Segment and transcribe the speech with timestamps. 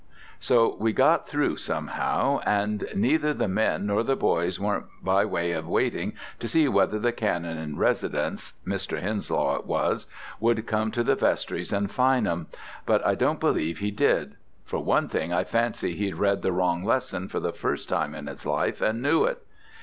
[0.39, 5.51] "So we got through somehow, and neither the men nor the boys weren't by way
[5.51, 8.99] of waiting to see whether the Canon in residence Mr.
[8.99, 10.07] Henslow it was
[10.39, 12.47] would come to the vestries and fine 'em,
[12.87, 14.33] but I don't believe he did:
[14.65, 18.25] for one thing I fancy he'd read the wrong lesson for the first time in
[18.25, 19.45] his life, and knew it.